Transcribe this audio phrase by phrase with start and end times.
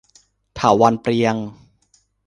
[0.55, 1.35] เถาวัลย์เปรียง